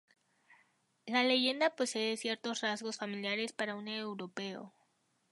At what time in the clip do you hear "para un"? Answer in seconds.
3.53-3.87